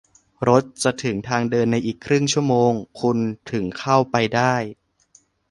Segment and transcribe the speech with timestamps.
[0.49, 3.17] รถจะถึงทางเดินในอีกครึ่งชั่วโมง คุณ
[3.51, 4.55] ถึงเข้าไปได้